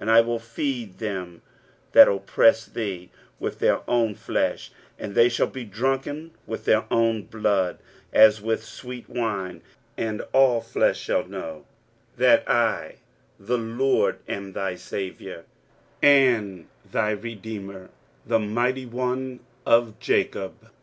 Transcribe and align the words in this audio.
And 0.00 0.10
I 0.10 0.20
will 0.20 0.38
feed 0.38 0.98
them 0.98 1.42
that 1.92 2.06
oppress 2.06 2.66
thee 2.66 3.10
with 3.40 3.58
their 3.58 3.80
own 3.88 4.14
flesh; 4.14 4.70
and 4.98 5.14
they 5.14 5.30
shall 5.30 5.46
be 5.46 5.64
drunken 5.64 6.32
with 6.46 6.66
their 6.66 6.84
own 6.92 7.22
blood, 7.22 7.78
as 8.12 8.42
with 8.42 8.62
sweet 8.62 9.08
wine: 9.08 9.62
and 9.96 10.20
all 10.34 10.60
flesh 10.60 10.98
shall 11.00 11.24
know 11.24 11.64
that 12.18 12.46
I 12.46 12.96
the 13.40 13.56
LORD 13.56 14.18
am 14.28 14.52
thy 14.52 14.74
Saviour 14.74 15.44
and 16.02 16.66
thy 16.84 17.12
Redeemer, 17.12 17.88
the 18.26 18.38
mighty 18.40 18.84
One 18.84 19.40
of 19.64 19.98
Jacob. 19.98 20.68